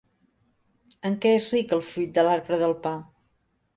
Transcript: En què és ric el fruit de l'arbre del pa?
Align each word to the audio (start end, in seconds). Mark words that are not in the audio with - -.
En 1.09 1.17
què 1.25 1.33
és 1.41 1.49
ric 1.57 1.75
el 1.79 1.85
fruit 1.93 2.17
de 2.17 2.27
l'arbre 2.29 2.59
del 2.63 2.75
pa? 2.87 2.95